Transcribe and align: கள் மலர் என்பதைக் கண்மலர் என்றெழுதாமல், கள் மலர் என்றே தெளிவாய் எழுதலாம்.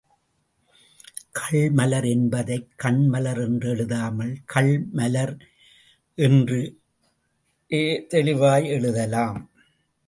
கள் 1.31 1.69
மலர் 1.71 2.05
என்பதைக் 2.05 2.67
கண்மலர் 2.83 3.41
என்றெழுதாமல், 3.41 4.33
கள் 4.45 4.85
மலர் 4.91 5.35
என்றே 6.17 6.63
தெளிவாய் 8.07 8.65
எழுதலாம். 8.67 9.51